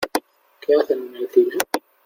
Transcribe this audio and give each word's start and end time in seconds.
¿Qué 0.61 0.73
hacen 0.73 1.09
en 1.09 1.15
el 1.15 1.29
cine? 1.29 1.51